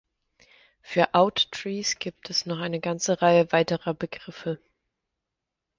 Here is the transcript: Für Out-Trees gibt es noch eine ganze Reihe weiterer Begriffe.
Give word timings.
Für 0.81 1.13
Out-Trees 1.13 1.99
gibt 1.99 2.31
es 2.31 2.47
noch 2.47 2.57
eine 2.57 2.79
ganze 2.79 3.21
Reihe 3.21 3.51
weiterer 3.51 3.93
Begriffe. 3.93 4.59